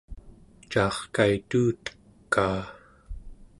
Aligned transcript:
caarkaituutekaa 0.71 2.61